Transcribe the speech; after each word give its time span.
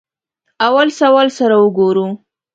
اولسوال 0.67 1.27
سره 1.37 1.55
وګورو. 1.63 2.07